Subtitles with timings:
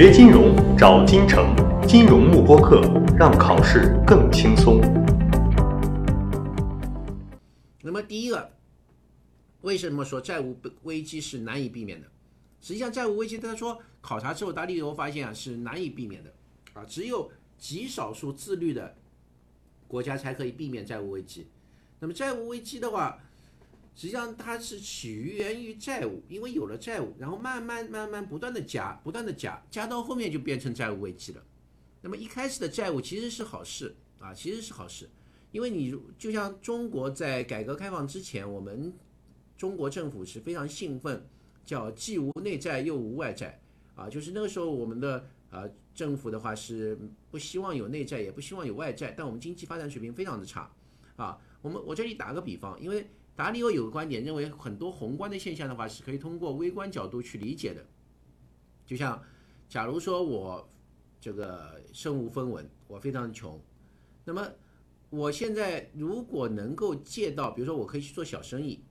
[0.00, 2.82] 学金融找金城，金融慕播课，
[3.18, 4.80] 让考试更轻松。
[7.82, 8.48] 那么第一个，
[9.62, 12.06] 为什么说债务危机是难以避免的？
[12.60, 16.32] 实际上，债务危机他说考察之后，达利欧发现啊是难以避免的
[16.74, 17.28] 啊，只有
[17.58, 18.94] 极少数自律的
[19.88, 21.48] 国家才可以避免债务危机。
[21.98, 23.18] 那么债务危机的话，
[23.98, 31.42] 实际上它是起源于债务，因为有了债务，然后慢慢慢慢不断的加，不断的加，加到后面就变成债务危机了。
[32.00, 35.10] 那么一开始的债务其实是好事啊，其实是好事，
[35.50, 38.94] 因为你就像中国在改革开放之前，我们
[39.56, 41.28] 中国政府是非常兴奋，
[41.64, 43.60] 叫既无内债又无外债
[43.96, 46.96] 啊，就是那个时候我们的呃政府的话是
[47.32, 50.70] 不希望有内债，也不希望有外债，但我们经济发展水平非常的差
[51.16, 51.36] 啊。
[51.60, 53.04] 我们我这里打个比方，因为
[53.38, 57.86] 达利欧有个观点，认为很多宏观的现象的话是可以通过微观角度去理解的。
[58.84, 59.22] 就像，
[59.68, 60.68] 假如说我
[61.20, 63.62] 这个身无分文，我非常穷，
[64.24, 64.44] 那么
[65.08, 68.82] 我现在如果能够借到，比如说我可以去做小生意，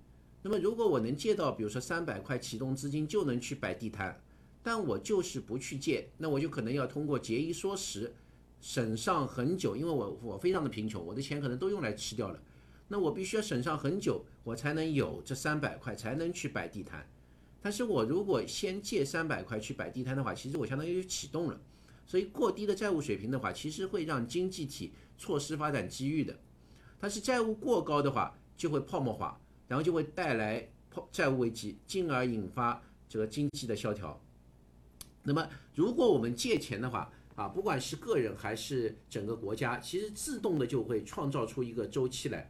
[0.41, 4.17] 那么如果我能借到，比如说三百块启动资金就能去摆地摊，
[4.63, 8.15] 但我就是不去借，那我就可能要通过节衣缩食，
[8.61, 12.41] 省上很久，因为我我非常的贫穷，我的钱可能都用来吃掉了。
[12.87, 17.07] 那我必须要省上很久，我才能有这三百块，才能去摆地摊。
[17.61, 21.59] 但是我如果先借三百块去摆地摊的话，其实我相当于启动了。
[22.05, 26.39] 所以过低的债务水平的话，其实会让经济体错失发展机遇的。
[26.99, 34.17] 但是债务过高的话，就会泡沫化，然后就会带来泡债务危机，进而引发这个经济的萧条。
[35.23, 42.49] 那么如果我们借钱的话，啊，不管是个人还是整个国家，其实自动的就会创造出一个周期来。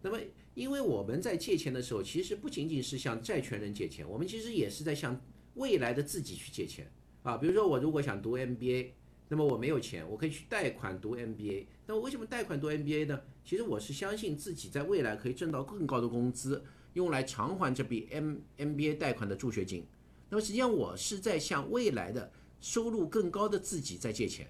[0.00, 0.18] 那么，
[0.54, 5.20] 因为我们在借钱的时候，其实不仅仅是向债权人借钱，我们其实也是在向
[5.54, 6.90] 未来的自己去借钱
[7.22, 7.36] 啊。
[7.36, 8.90] 比如说，我如果想读 MBA，
[9.28, 11.66] 那么我没有钱，我可以去贷款读 MBA。
[11.86, 13.20] 那我为什么贷款读 MBA 呢？
[13.44, 16.64] 其实我是相信自己在未来可以挣到更高的工资，
[16.94, 19.84] 用来偿还这笔 M MBA 贷款的助学金。
[20.30, 24.46] 那么实际上，我是在向未来的收入更高的自己在借钱。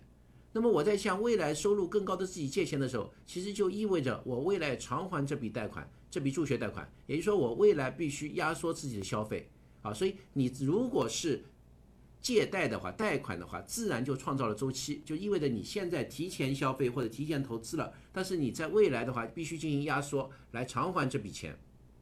[0.53, 9.51] 那么我在向未来收入更高的自己借钱的时候，其实就意味着我未来偿还这笔贷款，这笔助学贷款，也就是说我未来必须压缩自己的消费
[9.83, 9.93] 啊。
[9.93, 11.45] 所以你如果是
[12.23, 21.57] 借贷的话，贷款的话，自然就创造了周期，就意味着你现在提前消费或者提前投资了，但是你在未来的话必须进行压缩来偿还这笔钱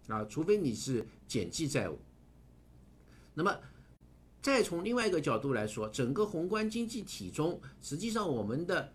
[0.06, 1.99] 啊，除非你是减记债务。
[3.35, 3.59] 那么。
[4.47, 8.93] 再从另外一个角度来说，整个宏观经济体中，实际上我们的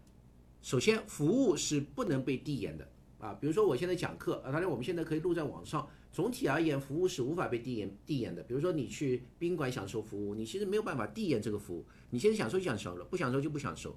[0.61, 2.87] 首先服务是不能被递延的
[3.19, 3.33] 啊。
[3.33, 5.85] 比如说我现在讲课啊，当然我们现在可以录在网上。
[6.13, 8.41] 总体而言，服务是无法被递延递延的。
[8.43, 11.85] 比如说你去宾馆享受服务，你其实没有办法递延这个服务。
[12.11, 13.93] 你现在享受就享受了，不享受就不享受。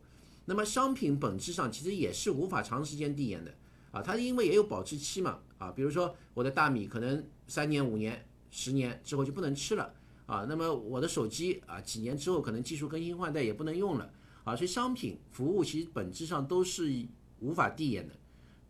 [0.47, 3.55] 那么商品本质上其实也是无法长时间递延的
[3.93, 4.03] 啊。
[4.03, 5.71] 它因为也有保质期嘛啊。
[5.71, 9.95] 比如说我的大米可能三年、五年、十年之后就不能吃了。
[10.27, 14.11] 啊，那么我的手机啊，几年之后可能技术更新换代也不能用了
[14.45, 17.07] 啊，所以商品服务其实本质上都是
[17.41, 18.15] 无法递延的。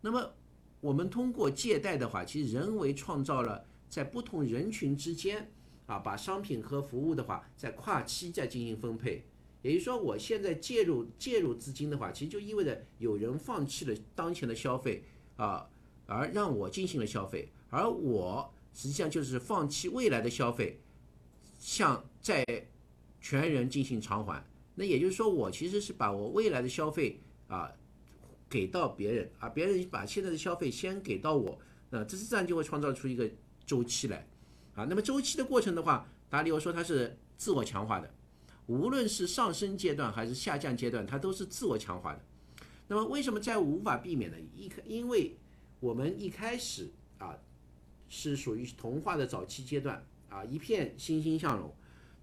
[0.01, 0.33] 那么
[0.81, 5.49] 我们通过借贷的话，其实人为创造了在不同人群之间
[5.85, 9.25] 啊，把商品和服务的话在跨期再进行分配。
[9.61, 15.03] 也就是说，我现在介入介入资金的话，其实就意味着有人放弃了当前的消费
[15.37, 15.67] 啊，
[16.05, 20.81] 而让我进行了消费，而我实际上就是放弃未来的消费。
[21.65, 22.45] 向债
[23.19, 24.45] 权人进行偿还，
[24.75, 27.71] 那也就是说，我其实是把我未来的消费啊
[28.47, 31.57] 给到别人，啊，别人把现在的消费先给到我，
[31.89, 33.27] 那这是自然就会创造出一个
[33.65, 34.27] 周期来，
[34.75, 38.13] 啊，那么周期的过程的话，达里欧说它是自我强化的，
[38.67, 42.21] 无论是上升阶段还是下降阶段，它都是自我强化的。
[42.87, 44.37] 那么为什么债务无法避免呢？
[44.55, 45.35] 一，因为
[45.79, 47.35] 我们一开始啊
[48.07, 50.05] 是属于童话的早期阶段。
[50.35, 51.73] 啊，一片欣欣向荣。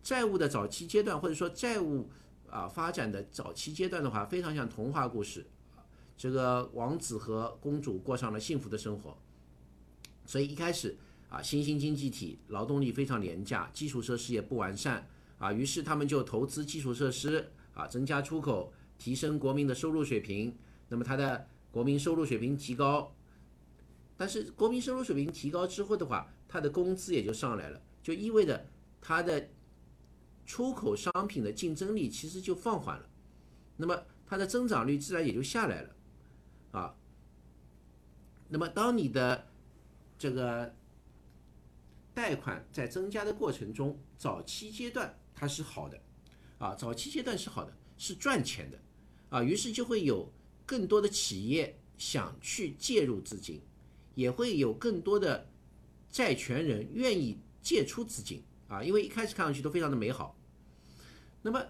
[0.02, 2.10] 债务的早期阶段，或者说债务
[2.50, 5.46] 啊发展的早期阶段的话，非常像童话故事。
[6.18, 9.16] 这个王子和公主过上了幸福的生活。
[10.26, 10.94] 所以一开始
[11.30, 15.08] 啊，新兴经济体劳动力非常廉价，基础设施也不完善
[15.38, 20.54] 啊，于是他们就投资基础设施啊，增加出口，提升国民的收入水平。
[20.90, 23.14] 那么他的国民收入水平提高，
[24.18, 27.80] 但是国民收入水平提高之后的话，他的工资也就上来了。
[28.02, 28.68] 就意味着
[29.00, 29.48] 它的
[30.44, 33.08] 出口商品的竞争力其实就放缓了，
[33.76, 35.96] 那么它的增长率自然也就下来了，
[36.72, 36.96] 啊，
[38.48, 39.48] 那么当你的
[40.18, 40.74] 这个
[42.12, 46.00] 贷款在增加的过程中，早期阶段它是好的，
[46.58, 48.78] 啊，早期阶段是好的，是赚钱的。
[49.30, 50.30] 啊，于是就会有
[50.66, 53.62] 更多的企业想去介入资金，
[54.14, 55.48] 也会有更多的
[56.10, 60.36] 债权人愿意借出资金啊，因为一开始看上去都非常的美好，
[61.42, 61.64] 那么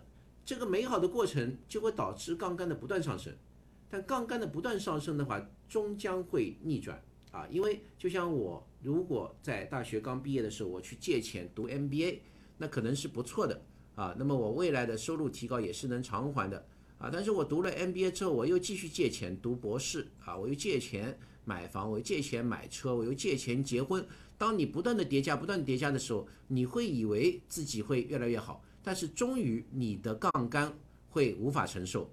[0.44, 3.32] 这个美好的过程就会导致杠杆的不断上升，
[3.88, 7.00] 但杠杆的不断上升的话，终将会逆转
[7.30, 12.20] 啊，因为就像我如果在大学刚毕业的时候，我去借钱读 MBA，
[12.58, 13.62] 那可能是不错的。
[13.94, 16.66] 啊，那么我未来的收入提高也是能偿还的
[16.96, 17.10] 啊。
[17.12, 24.06] 但是我读了 MBA 之后，我又继续借钱读博士啊，我又借钱买房，我借钱买车，我又借钱结婚。
[24.38, 30.76] 当你不断的叠加、不断叠加的时候，你会以为自己会越来越好，但是终于你的杠杆
[31.10, 32.10] 会无法承受。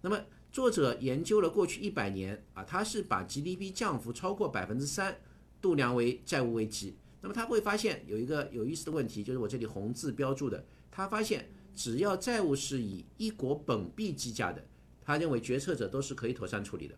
[0.00, 0.18] 那么
[0.50, 5.18] 作者研究了过去一百年啊，他是把 GDP 降幅超过百分之三
[5.60, 6.96] 度量为债务危机。
[7.20, 10.64] 那么他会发现有一个有意思的问题，就是我这里红字标注的。
[10.90, 14.64] 他发现，只要债务是以一国本币计价的，
[15.02, 16.94] 他认为决策者都是可以妥善处理的。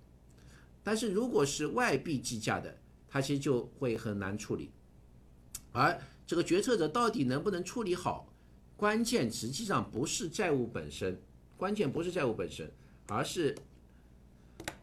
[0.82, 2.78] 但是如果是外币计价的，
[3.08, 4.70] 它其实就会很难处理。
[5.72, 8.32] 而这个决策者到底能不能处理好，
[8.76, 11.20] 关键实际上不是债务本身，
[11.56, 12.70] 关键不是债务本身，
[13.08, 13.56] 而是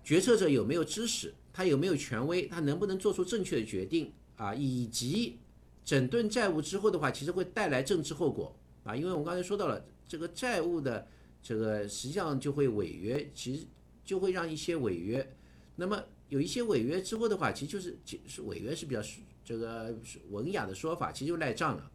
[0.04, 5.40] 决策者有没有知识，他有没有权威，他能不能做出正确的决定啊，以及
[5.84, 8.56] 整顿债务之后的话，其实会带来政治后果。
[8.84, 11.06] 啊，因为我们刚才说到了这个债务的
[11.44, 13.66] 这个实际上就会违约，其实
[14.06, 15.36] 就会让一些违约。
[15.78, 17.98] 那么有一些违约之后的话，其实就是
[18.28, 19.02] 是违约是比较
[19.46, 19.98] 这个
[20.30, 21.90] 文雅的说法，其实就赖账了。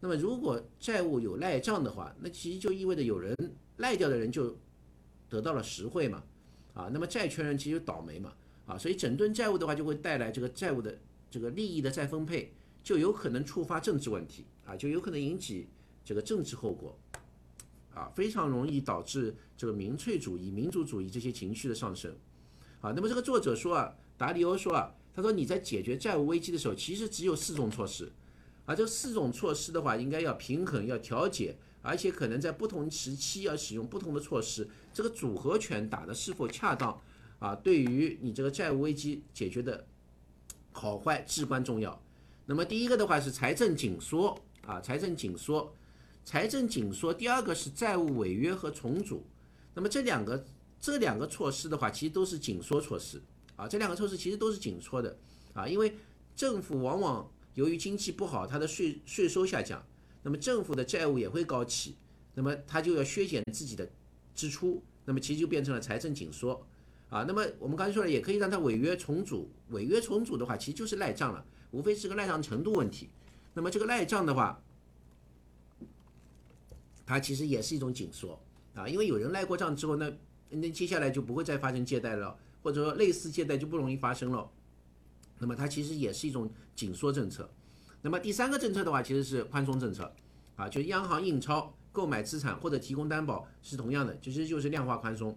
[0.00, 3.32] 那么如果债务有赖账的话，那其实就意味着有人
[3.76, 4.58] 赖掉的人就
[5.28, 6.24] 得到了实惠嘛。
[6.74, 8.32] 啊，那么债权人其实就倒霉嘛。
[8.66, 10.98] 啊，所以整顿债务的话，就会带来这个债务的
[11.30, 12.52] 这个利益的再分配，
[12.82, 15.68] 就有可能触发政治问题啊，就有可能引起。
[16.04, 16.98] 这个政治后果，
[17.92, 22.16] 啊，非常容易导致这个民粹主义、民族主义这些情绪的上升，
[22.80, 28.10] 啊，那么这个作者说啊，达里欧说啊，他说你在解决债务危机的时候，其实只有四种措施，
[28.66, 37.00] 啊，这四种措施的话，应该要平衡、要调节，而且可能在不同时期要使用不同的措施，这个组合拳打的是否恰当，
[37.38, 39.86] 啊，对于你这个债务危机解决的
[40.72, 42.00] 好坏至关重要。
[42.46, 45.74] 那么第一个的话是财政紧缩，啊，财政紧缩。
[46.24, 49.24] 财政紧缩，第二个是债务违约和重组，
[49.72, 50.44] 那么这两个
[50.80, 53.20] 这两个措施的话，其实都是紧缩措施。
[53.56, 55.16] 啊，这两个措施其实都是紧缩的。
[55.52, 55.96] 啊，因为
[56.36, 59.84] 政府往往由于经济不好，它的税税收下降，
[60.22, 61.96] 那么政府的债务也会高企，
[62.34, 63.88] 那么它就要削减自己的
[64.34, 66.64] 支出，那么其实就变成了财政紧缩。
[67.10, 73.08] 啊，那么我们刚才说了，也可以让它违约重组，违约重组的话，其实就是赖账了，无非是个赖账程度问题，
[73.54, 74.62] 那么这个赖账的话。
[77.06, 78.38] 它其实也是一种紧缩。
[78.74, 80.12] 啊，因为有人赖过账之后，那
[80.50, 84.50] 那接下来就不会再发生借贷了，或者说类似借贷就不容易发生了。
[85.38, 87.48] 那么它其实也是一种紧缩政策。
[88.02, 90.12] 那么第三个政策的话，其实是宽松政策
[90.56, 95.36] 啊，就是央行印钞购买资产或者提供担保是同样的，其实就是量化宽松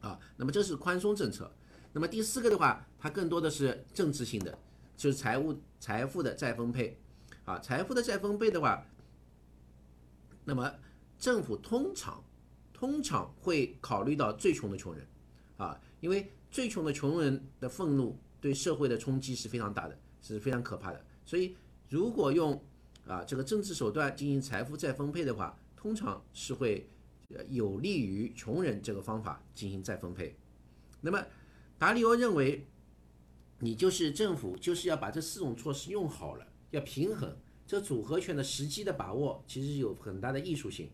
[0.00, 0.18] 啊。
[0.36, 1.50] 那么这是宽松政策。
[1.92, 4.58] 那么第四个的话，它更多的是政治性的，
[4.96, 6.98] 就是财务财富的再分配
[7.44, 8.86] 啊，财富的再分配的话。
[10.44, 10.72] 那么，
[11.18, 12.24] 政府通常
[12.82, 15.06] 通常会考虑到最穷的穷人，
[15.56, 21.00] 啊，因为最穷的穷人的愤怒对社会的冲击是非常大的，是非常可怕的。
[21.24, 21.54] 所以，
[21.88, 22.60] 如果用
[23.06, 26.88] 啊这个政治手段进行财富再分配的话，通常是会
[27.48, 30.36] 有利于穷人这个方法进行再分配。
[31.00, 31.24] 那么，
[31.78, 32.66] 达里欧认为，
[33.60, 37.36] 你就是政府就是要把这四种措施用好了，要平衡。
[37.64, 40.90] 这组合拳的时机的把握其实有很大的艺术性。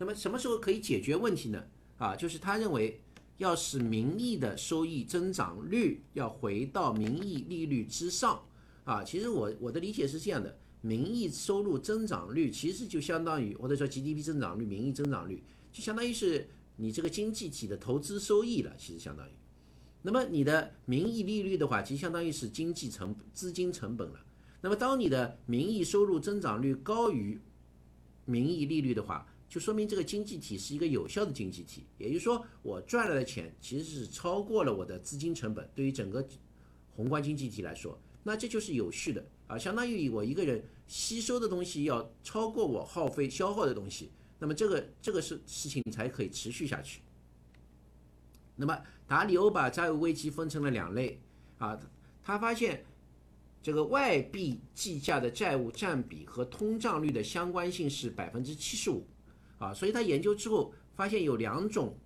[0.00, 1.62] 那么什么时候可以解决问题呢？
[1.98, 2.98] 啊，就是他认为
[3.36, 8.42] 要使名义的收益增长率要回到名义利率之上。
[8.84, 18.74] 啊，其实我我的理解是这样的：名义收入增长率其实就相当于或者说 GDP 增长率、名义增长率，就相当于是你这个经济体的投资收益了。
[18.78, 19.32] 其实相当于，
[20.00, 24.24] 那么你的名义利率的话，其实相当于是经济成资金成本了。
[24.62, 27.38] 那么，当你的名义收入增长率高于
[28.24, 31.84] 名义利率的话，就说明这个经济体是一个有效的经济体。
[31.98, 35.68] 也就是说，我赚来的钱其实是超过了我的资金成本。
[35.74, 36.26] 对于整个
[36.94, 47.02] 宏观经济体来说，那这就是有序的啊，相当于我一个人吸收的东西要超过我耗费消耗的东西，那么这个这个事事情才可以持续下去。
[48.56, 51.20] 那么，达里欧把债务危机分成了两类
[51.58, 51.78] 啊，
[52.22, 52.82] 他发现。
[53.62, 59.06] 这个外币计价的债务占比和通胀率的相关性是百分之七十五，
[59.60, 61.96] 啊，所以他研究之后发现有两种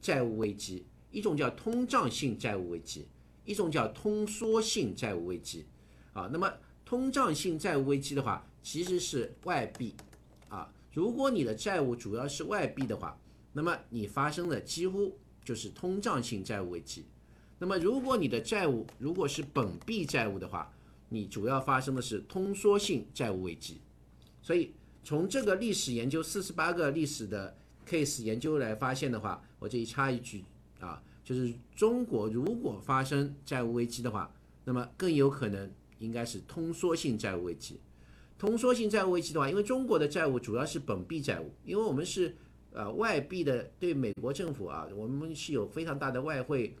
[0.00, 3.06] 债务危机，一种叫通胀性债务危机，
[3.44, 5.66] 一种叫通缩性债务危机
[6.12, 6.30] 啊。
[6.32, 6.50] 那么
[6.84, 9.92] 通胀性债务危机的话，其实是外币
[10.48, 10.72] 啊。
[10.92, 13.18] 如果你的债务主要是外币的话，
[13.52, 17.04] 那么你发生的几乎就是通胀性债务危机。
[17.58, 20.72] 那么如果你的债务如果是本币债务的话，
[21.08, 23.80] 你主要发生的是通缩性债务危机。
[24.42, 24.74] 所以
[25.04, 27.54] 从这个历史研究四十八个历史的
[27.86, 30.42] case 研究来发现的话，我这里插一句
[30.80, 34.34] 啊，就是中国如果发生债务危机的话，
[34.64, 37.78] 那么更有可能应该是通缩性债务危机。
[38.38, 42.34] 通缩性债务危机的话，因为中国的债务主要是本币债务，因为我们是
[42.72, 46.74] 呃外币的对美国政府啊，我们是有非常大的外汇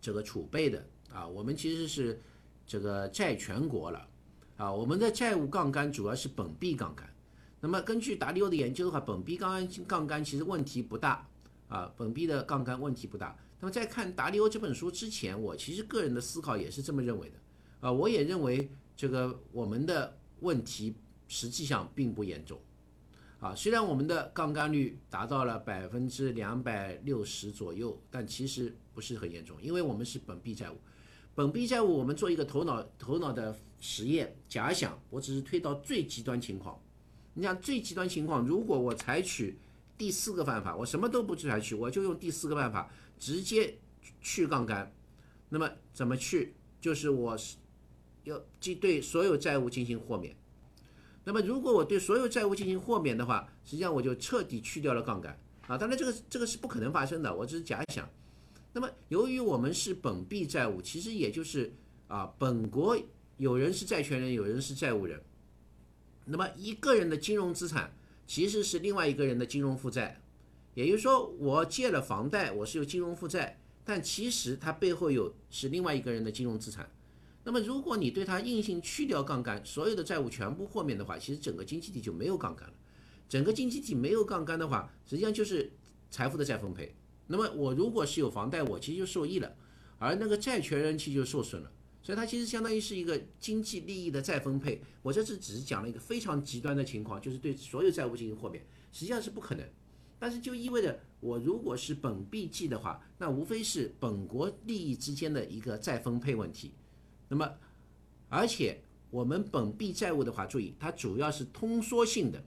[0.00, 2.20] 这个储备的啊，我们其实是
[2.66, 4.08] 这个债权国了
[4.56, 7.12] 啊，我们的债务杠杆主要是本币杠杆。
[7.60, 11.26] 那么根据达利欧的研究的话，本币杠杆杠杆其实问题不大
[11.68, 13.36] 啊，本币的杠杆问题不大。
[13.60, 17.36] 那么在看达利欧这本书之前，我其实个人的思考也是这么认为的
[17.80, 20.94] 啊，我也认为这个我们的问题
[21.26, 22.60] 实际上并不严重
[23.40, 30.76] 啊，虽然我们的杠杆率达到了百分之两百六十左右，但其实不是很严重，因为我们是本币债务。
[31.34, 36.80] 本币债务我们做一个头脑头脑的实验假想，我只是推到最极端情况。
[37.34, 39.58] 你想最极端情况，如果我采取
[39.98, 42.88] 第四个办法，我什么都不采取，我就用第四个办法
[43.18, 43.76] 直接
[44.20, 44.92] 去杠杆。
[45.48, 46.54] 那么怎么去？
[46.80, 47.56] 就是我是
[48.22, 50.36] 要即对所有债务进行豁免。
[51.24, 55.36] 那么如果我对所有债务进行豁免的话，实际上我就彻底去掉了杠杆
[55.66, 55.76] 啊。
[55.76, 58.08] 当然这个这个是不可能发生的，我只是假想。
[58.74, 61.72] 那么由于我们是本币债务，其实也就是
[62.08, 62.98] 啊本国
[63.36, 65.22] 有人是债权人，有人是债务人。
[66.26, 70.20] 那么一个人的金融资产其实是另外一个人的金融负债，
[70.74, 76.90] 也就是说，我借了房贷，我是有金融负债，但其实它背后有是另外一个人的金融资产。
[77.44, 82.74] 那么如果你对它硬性去掉杠杆，所有的债务全部豁免的话，其实整个经济体就没有杠杆了。
[83.28, 85.70] 整个经济体没有杠杆的话，实际上就是
[86.10, 86.94] 财富的再分配。
[87.26, 89.56] 那么我如果是有房贷，我其实就受益了，
[89.98, 91.70] 而那个债权人其实就受损了。
[92.02, 94.78] 所以它其实相当于是一个经济利益的再分配。
[95.00, 98.62] 我这次只是讲了一个非常极端的情况，就是对所有债务进行豁免，
[98.92, 99.66] 实际上是不可能。
[100.18, 106.72] 但是就意味着我如果是本币计的话，那无非是本国利益之间的一个再分配问题。
[107.28, 107.50] 那么，
[108.28, 112.44] 而且我们本币债务的话，注意它主要是通缩性的。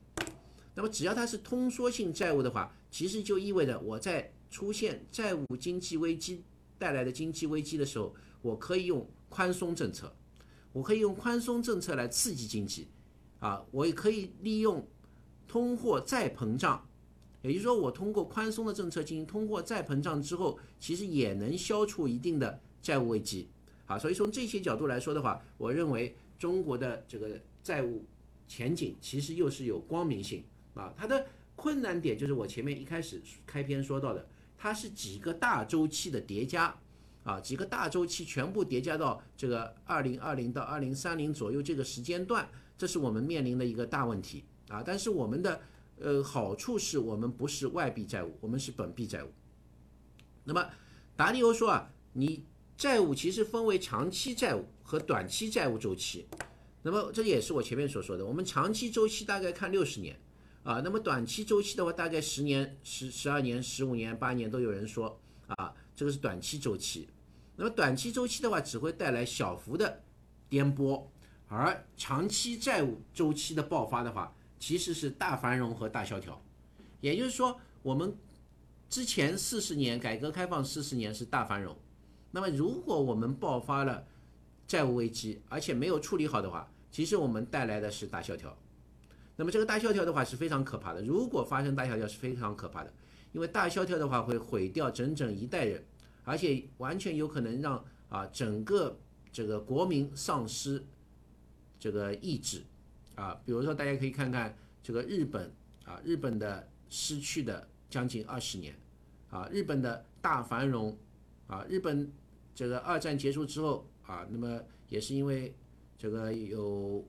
[0.75, 6.43] 那么只要它是通缩性债务的话，其实就意味着我在出现债务经济危机
[6.77, 9.07] 带来的经济危机的时候，我可以用。
[9.29, 10.15] 宽松政策，
[10.71, 12.87] 我可以用宽松政策来刺激经济，
[13.39, 14.87] 啊，我也可以利用
[15.49, 16.87] 通货再膨胀，
[17.41, 23.49] 也就是说，我通过宽松的政策进行通货再膨胀之后，其实也能消除一定的债务危机，
[23.85, 28.05] 啊，所以从这些角度来说的话，我认为中国的这个债务
[28.47, 31.27] 前景其实又是有光明性，啊，它的
[31.57, 34.25] 困难点就是我前面一开始开篇说到的，
[34.57, 36.75] 它是几个大周期的叠加。
[37.23, 44.81] 啊，几个大周期全部叠加到这个二零二零到二零三零左右这个时间段，这是我们面临的一个大问题啊。
[44.81, 45.59] 但是我们的
[45.99, 49.27] 呃好处是我们不是外币债务，我们是本币债务。
[50.45, 50.69] 那么
[51.17, 52.45] 达利欧说啊，你
[52.77, 56.25] 债务其实分为长期债务和短期债务周期。
[56.81, 60.17] 那么这也是我前面所说的，我们长期周期大概看六十年
[60.67, 67.07] 啊，那么短期周期的话大概十年、十十二年、十五年、八年都有人说啊，这个是短期周期。
[67.55, 70.03] 那么短期周期的话，只会带来小幅的
[70.49, 71.01] 颠簸，
[71.47, 76.43] 而长期债务周期的爆发的话，其实是大繁荣和大萧条。
[76.99, 78.13] 也就是说，我们
[78.89, 81.73] 之前四十年改革开放四十年是大繁荣，
[82.31, 84.05] 那么如果我们爆发了
[84.67, 88.53] 债务危机，而且没有处理好的话，其实我们带来的是大萧条。
[89.37, 92.91] 那么这个大萧条的话是非常可怕的，如果发生大萧条是非常可怕的，
[93.31, 95.81] 因为大萧条的话会毁掉整整一代人。
[96.23, 98.99] 而且完全有可能让啊整个
[99.31, 100.85] 这个国民丧失
[101.79, 102.61] 这个意志
[103.15, 104.53] 啊，比如说大家可以看看
[104.83, 105.49] 这个日本
[105.85, 108.75] 啊，日本的失去的将近二十年
[109.29, 110.97] 啊，日本的大繁荣
[111.47, 112.11] 啊，日本
[112.53, 115.55] 这个二战结束之后啊，那么也是因为
[115.97, 117.07] 这个有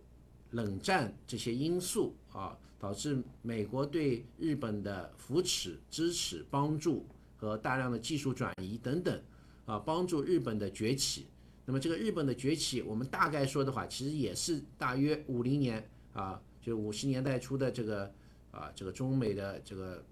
[0.50, 7.06] 冷战这些因素啊，导致美国对日本的扶持、支持、帮助。
[7.40, 9.22] 和大量的技术转移等等，
[9.64, 11.28] 啊，帮助日本的崛起。
[11.66, 18.12] 那么这个日本的崛起，我们大概说的话，其实也是大约五零年啊，就五十年代初的这个，
[18.50, 20.04] 啊，这个中美的这个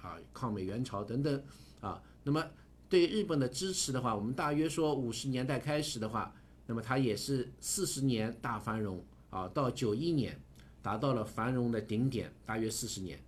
[0.00, 1.44] 啊抗美援朝等等
[1.82, 2.42] 啊，那么
[2.88, 10.38] 对日本的支持的话，我们大约说五十年代开始的话，那么它也是四十年大繁荣啊，到九一年
[10.82, 13.18] 达到了繁荣的顶点，大约四十年。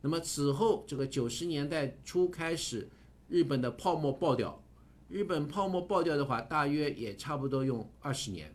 [0.00, 2.88] 那么此后这个九十年代初开始，
[3.28, 4.62] 日本的泡沫爆掉，
[5.08, 8.54] 日本泡沫爆掉的话，大约也差不多用二十年，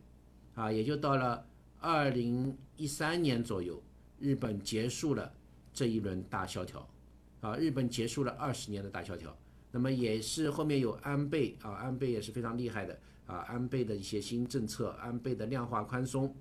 [0.55, 1.45] 啊，也就到了
[1.79, 3.81] 二零一三年左右，
[4.19, 5.31] 日本结束了
[5.73, 6.87] 这一轮大萧条，
[7.41, 9.35] 啊，日本结束了二十年的大萧条。
[9.71, 16.33] 那么也是后面有安倍啊，安倍也是非常厉害的啊，安倍的一些新政策，安倍的量化宽松，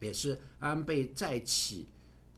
[0.00, 1.86] 也是安倍再起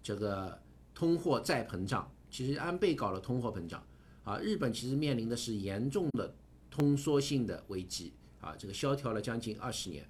[0.02, 0.60] 这个。
[0.98, 3.86] 通货再膨胀，其实安倍搞了通货膨胀，
[4.24, 6.34] 啊，日本其实面临的是严重的
[6.70, 10.08] 通缩性的危机，啊，这个萧条了将近二十年，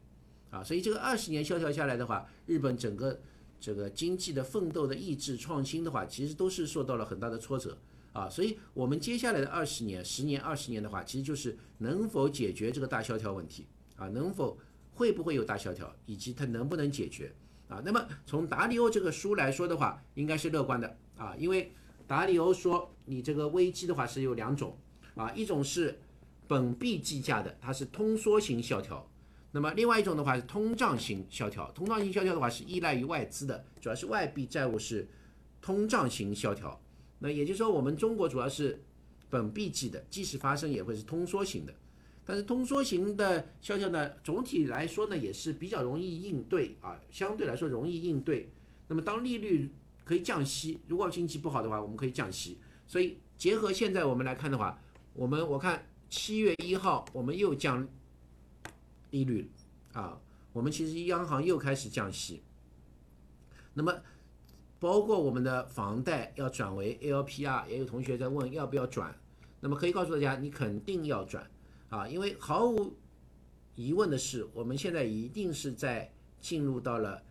[0.48, 3.20] 啊，所以这个二十年萧条下来的话，日本整个
[3.58, 7.76] 这个经济的奋斗的意志、创新的话，其实都是受到了很大的挫折，
[8.12, 14.56] 啊，所以我们接下来的二十年、十年、二十年的话，其实就是能否解决这个大萧条问题，啊，能否
[14.96, 17.30] 会不会有大萧条，以及它能不能解决。
[17.68, 21.70] 啊，那么从达里欧这个书来说的话，应该是乐观的啊，因为
[22.06, 24.76] 达里欧说你这个危机的话是有两种
[25.14, 25.98] 啊，一种是
[26.48, 28.96] 本币计价的，它是通缩型萧条；
[29.52, 31.70] 那么另外一种的话是通胀型萧条。
[31.72, 35.06] 通胀型萧条的话是依赖于外资的，主要是外币债务是
[35.60, 36.80] 通胀型萧条。
[37.18, 38.80] 那也就是说，我们中国主要是
[39.28, 41.74] 本币计的，即使发生也会是通缩型的。
[42.28, 48.50] 但是通缩型的萧条呢，总体来说呢也是比较容易应对啊，相对来说容易应对。
[48.88, 49.70] 那么当利率
[50.04, 52.58] 可以降息，如果经济不好的话，我们可以降息。
[52.84, 54.76] 所以结合现在我们来看的话，
[55.12, 57.86] 我们我看七月一号我们又降
[59.10, 59.48] 利率
[59.92, 60.20] 啊，
[60.52, 62.42] 我们其实央行又开始降息。
[63.74, 63.94] 那么
[64.80, 69.16] 包括我们的房贷要转为 LPR，也有同学在问要不要转。
[69.60, 71.48] 那么可以告诉大家，你肯定要转。
[71.88, 72.96] 啊，因为毫无
[73.76, 77.22] 疑问的是，我们现在一定是在进入到了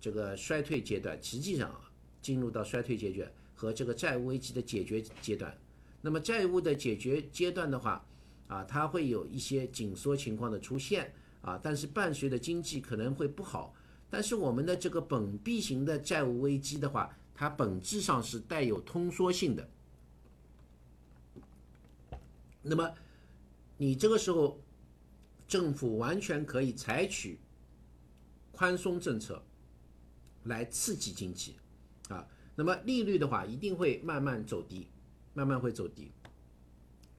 [0.00, 1.90] 这个衰退阶段，实际上啊，
[2.20, 5.52] 进入到衰退阶段和这个债务危机的解决阶段。
[6.00, 8.06] 那么债务的解决阶段的话，
[8.46, 13.74] 啊，它会有一些紧缩情况的出现啊，但是伴随的经济可能会不好。
[14.08, 19.68] 但是我们的这个本币型的债务危机的话，它本质上是带有通缩性的。
[22.62, 22.94] 那么。
[23.82, 24.62] 你这个时候，
[25.48, 27.40] 政府完全可以采取
[28.52, 29.42] 宽松政策
[30.44, 31.56] 来刺激经济，
[32.08, 34.86] 啊，那么利率的话一定会慢慢走低，
[35.34, 36.12] 慢慢会走低，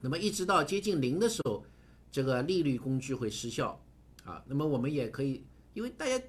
[0.00, 1.66] 那么一直到接近零的时候，
[2.10, 3.78] 这个利率工具会失效，
[4.24, 6.24] 啊，那么我们也可以，因为大家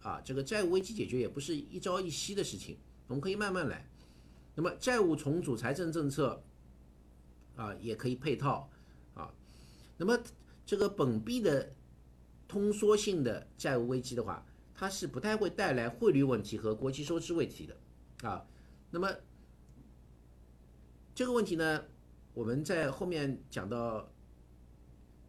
[0.00, 3.86] 啊，这个债务危机解决也不是一朝一夕的事情，我们可以慢慢来，
[4.54, 6.42] 那么债务重组、财政政策
[7.54, 8.70] 啊也可以配套。
[9.96, 10.18] 那么
[10.66, 11.74] 这个本币的
[12.48, 18.46] 通缩性的债务危机的话，它是不太会带来汇率问题和国际收支问题的啊。
[18.90, 19.12] 那么
[21.14, 21.84] 这个问题呢，
[22.32, 24.12] 我们在后面讲到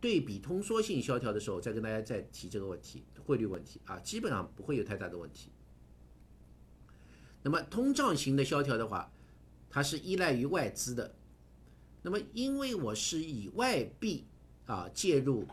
[0.01, 5.51] 对比通缩性萧条的时候，再跟大家再提这个问题，汇率问题啊，基本上不会有太大的问题。
[7.43, 9.11] 那么通胀型的萧条的话，
[9.69, 11.15] 它是依赖于外资的。
[12.01, 14.25] 那么因为我是以外币
[14.65, 15.45] 啊，介入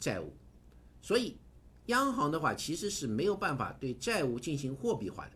[0.00, 0.32] 债务，
[1.00, 1.36] 所以
[1.86, 5.32] 央行的话其实是没有办法对债务进行货币化的。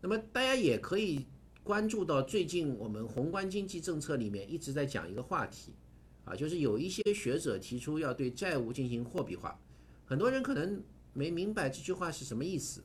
[0.00, 1.26] 那么大家也可以
[1.62, 5.72] 关注到最近我们宏观经济政策里面一直在讲一个话题，
[6.24, 9.58] 啊，就是有一些学者提出要对债务进行货币化，
[10.04, 12.84] 很多人可能没明白这句话是什么意思。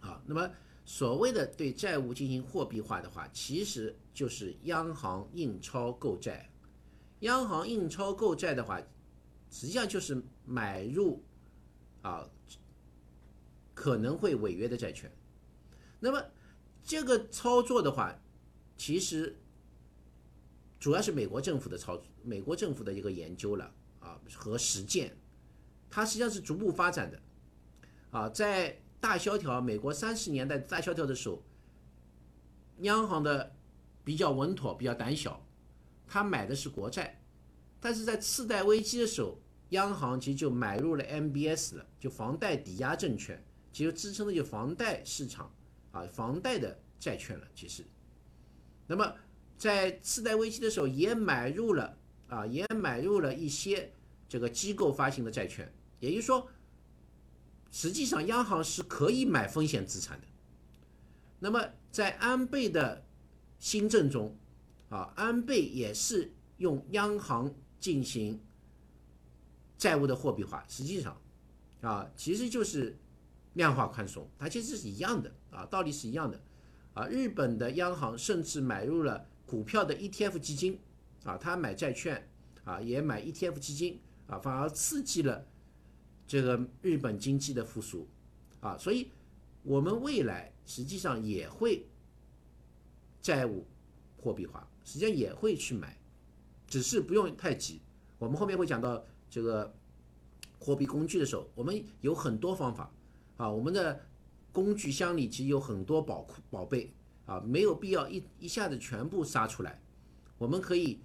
[0.00, 0.50] 啊，那么
[0.84, 6.48] 所谓的对债务进行货币化的话，其实就是央行印钞购债。
[7.22, 8.80] 央行印钞购债的话，
[9.50, 11.22] 实际上就是买入
[12.02, 12.28] 啊
[13.74, 15.10] 可能会违约的债券。
[16.00, 16.22] 那么
[16.82, 18.16] 这个操作的话，
[18.76, 19.36] 其实
[20.80, 25.16] 主要是美国政府的操作，美国政府的一个研究了啊和实践，
[25.88, 27.22] 它实际上是逐步发展的。
[28.10, 31.42] 啊，在大萧条，美国三十年代大萧条的时候，
[32.80, 33.54] 央行的
[34.04, 35.41] 比较稳妥，比较胆小。
[36.12, 37.18] 他买的是国债，
[37.80, 45.50] 但是在次贷危机的时候，央行其实就买入了 MBS 了，就房贷抵押证券，其实支撑的就房贷市场
[45.90, 47.48] 啊，房贷的债券了。
[47.54, 47.82] 其实，
[48.86, 49.10] 那么
[49.56, 51.96] 在次贷危机的时候，也买入了
[52.28, 53.90] 啊，也买入了一些
[54.28, 56.46] 这个机构发行的债券，也就是说，
[57.70, 60.26] 实际上央行是可以买风险资产的。
[61.38, 63.02] 那么在安倍的
[63.58, 64.36] 新政中，
[64.92, 67.50] 啊，安倍也是用央行
[67.80, 68.38] 进行
[69.78, 71.18] 债务的货币化，实际上，
[71.80, 72.94] 啊，其实就是
[73.54, 76.38] 量化宽松，它其实是一样的啊，道理是一样的
[76.92, 77.06] 啊。
[77.06, 80.78] 日本的央行甚至买入了股票的 ETF 基金
[81.24, 82.28] 啊，它买债券
[82.64, 85.46] 啊，也买 ETF 基金啊，反而刺激了
[86.26, 88.06] 这个日本经济的复苏
[88.60, 89.10] 啊，所以
[89.62, 91.86] 我们未来实际上也会
[93.22, 93.66] 债务
[94.18, 95.98] 货币化，实际上也会去买，
[96.66, 97.80] 只是不用太急。
[98.18, 99.04] 我们后面会讲到。
[99.34, 99.74] 这个
[100.58, 102.92] 货币工具的时候，我们有很多方法
[103.38, 103.98] 啊，我们的
[104.52, 106.92] 工具箱里其实有很多宝库宝贝
[107.24, 109.80] 啊，没有必要一一下子全部杀出来。
[110.36, 110.98] 我们可以，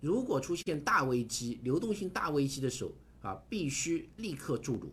[0.00, 4.90] 如果出现大危机、流动性大危机的时候啊，必须立刻注入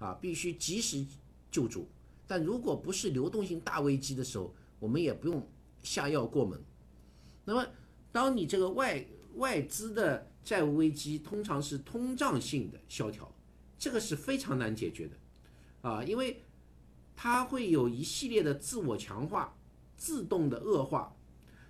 [0.00, 1.06] 啊，必须及时
[1.48, 1.86] 救助。
[2.26, 5.48] 但如果不是流动性大危机的时候，我们也不用
[5.84, 6.60] 下药过猛。
[7.48, 7.66] 那么，
[8.12, 9.02] 当你这个外
[9.36, 13.34] 外资的债务危机通常是通胀性的萧条，
[13.78, 15.16] 这个是非常难解决的，
[15.80, 16.42] 啊，因为
[17.16, 19.56] 它会有一系列的自我强化、
[19.96, 21.16] 自动的恶化，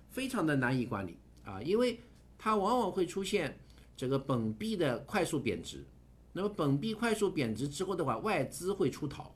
[0.09, 2.01] 非常的难以管理啊，因为
[2.37, 3.57] 它往往会出现
[3.95, 5.85] 这个本币的快速贬值，
[6.33, 9.33] 那么本币快速贬值之后的话，外资会出逃，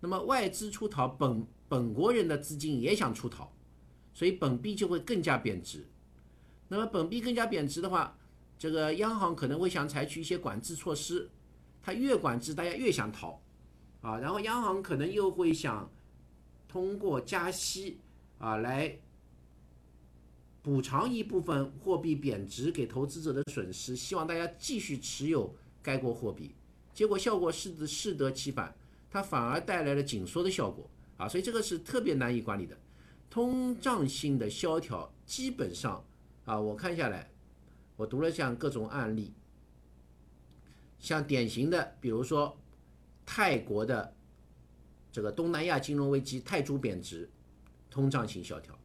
[0.00, 3.52] 那么外资出逃，本本国人的资金也想出逃，
[4.14, 5.86] 所以本币就会更加贬值，
[6.68, 8.16] 那么本币更加贬值的话。
[8.58, 11.28] 这个央行可能会想采取一些管制措施，
[11.82, 13.42] 它越管制，大家越想逃，
[14.02, 15.90] 啊，然后央行可能又会想
[16.68, 17.98] 通过加息
[18.38, 19.00] 啊来
[20.62, 26.54] 补偿一部分货币贬值给投资者的损失，希望大家继续持有该国货币，
[26.94, 28.72] 结果效果适得适得其反，
[29.10, 30.88] 它反而带来了紧缩的效果。
[31.16, 32.78] 啊，所以这个是特别难以管理的，
[33.32, 36.04] 通胀性的萧条基本上
[36.44, 37.30] 啊，我看下来。
[37.96, 39.32] 我读了像各种案例，
[40.98, 42.58] 像典型的，比如说
[43.24, 44.14] 泰国的
[45.10, 47.30] 这个东南亚金融危机，泰铢贬值，
[47.88, 48.78] 通胀性萧条，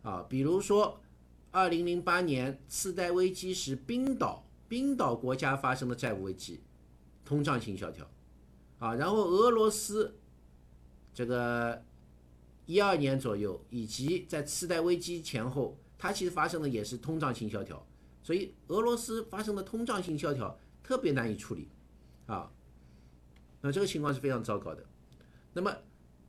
[0.00, 0.98] 啊，比如说
[1.50, 6.62] 二零零八年次贷危机时，冰岛冰岛国家发生的债务危机，
[7.22, 8.10] 通胀性萧条，
[8.78, 10.16] 啊，然后俄罗斯
[11.12, 11.84] 这个
[12.66, 17.86] 一二年左右，以及在次贷危机前后，它其实发生的也是通胀性萧条。
[18.22, 21.68] 所以俄罗斯发生的通胀性萧条特别难以处理，
[22.26, 22.50] 啊，
[23.60, 24.82] 那这个情况是非常糟糕的。
[25.52, 25.70] 那么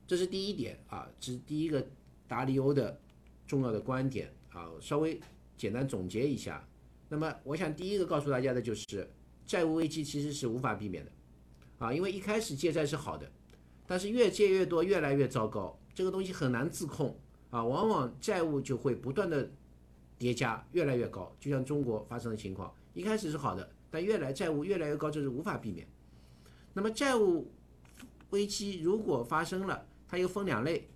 [0.06, 1.86] 这是第一点啊，这是第一个
[2.28, 3.00] 达里欧的
[3.46, 5.18] 重要的观点啊，稍微
[5.56, 6.68] 简单总结一下。
[7.08, 9.10] 那么我想第一个告诉大家的就是
[9.46, 11.10] 债务危机其实是无法避免的，
[11.78, 13.30] 啊，因为一开始借债是好的，
[13.86, 17.18] 但是越借越多越来越糟糕，这个东西很难自控
[17.50, 19.50] 啊，往往债务就会不断的。
[20.18, 25.86] 叠加越来越高，就像中国发生的情况，一开始是好的，但越来债务越来越高，这是无法避免。
[26.72, 27.52] 那么债务
[28.30, 30.88] 危机如果发生了，它又分两类，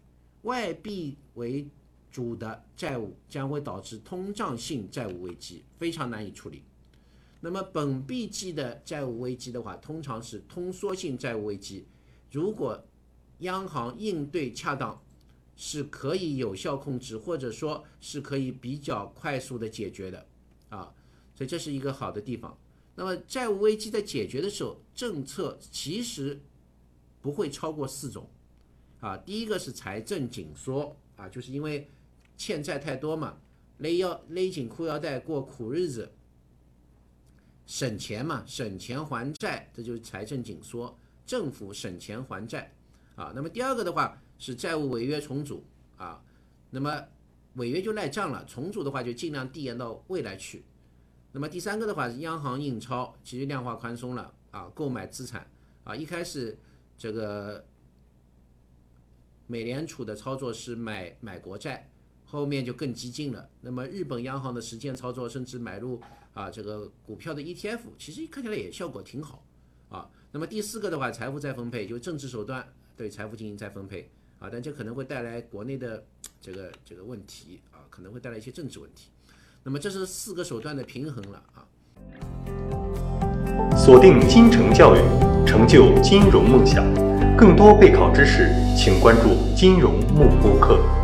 [0.44, 1.68] 外币为
[2.10, 6.64] 主的债务将会导致通胀性债务危机，非常难以处理。
[7.42, 11.86] 那么本币计的债务危机的话，通常是通缩性债务危机，
[12.30, 12.82] 如果
[13.40, 15.00] 央行应对恰当。
[15.62, 20.26] 是可以有效控制，或者说是可以比较快速的解决的，
[20.70, 20.90] 啊，
[21.34, 22.56] 所以这是一个好的地方。
[22.94, 26.40] 那么债务危机在解决的时候，政策其实
[27.20, 28.26] 不会超过四种，
[29.00, 31.86] 啊，第一个是财政紧缩，啊，就是因为
[32.38, 33.38] 欠债太多嘛，
[33.76, 36.10] 勒腰勒紧裤腰带过苦日子，
[37.66, 42.72] 省钱嘛，省钱还债，这就是财政紧缩，政府省钱还债，
[43.20, 44.16] 啊，那么第二个的话。
[44.42, 45.62] 是债务违约重组
[45.98, 46.18] 啊，
[46.70, 47.04] 那么
[47.56, 50.64] 违约就赖账了，重组的话就尽量递延到未来去。
[51.30, 55.46] 那么第三个的话是央行印钞，其实量化宽松了啊，购买资产
[55.84, 56.58] 啊，一开始
[56.96, 57.62] 这个
[59.46, 61.90] 美联储的操作是买买国债，
[62.24, 63.46] 后面就更激进了。
[63.60, 66.00] 那么日本央行的实践操作，甚至买入
[66.32, 69.44] 啊这个股票的 ETF，其实看起来也效果挺好
[69.90, 70.10] 啊。
[70.32, 72.66] 那么第四个的话，财富再分配，就政治手段
[73.00, 74.10] 对财富进行再分配。
[74.38, 76.04] 啊，但这可能会带来国内的
[76.38, 79.08] 这个这个问题啊，可能会带来一些政治问题。
[79.62, 81.64] 那么这是四个手段的平衡了啊。
[83.74, 84.98] 锁定金城教育，
[85.46, 86.84] 成就金融梦想。
[87.38, 90.99] 更多备考知识，请关注金融幕播课。